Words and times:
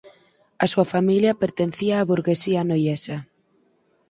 A 0.63 0.65
súa 0.71 0.89
familia 0.93 1.39
pertencía 1.43 1.95
á 2.03 2.07
burguesía 2.11 2.61
noiesa. 2.69 3.17